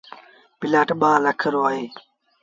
[0.59, 1.83] پلآٽ ٻآ لک رو اهي۔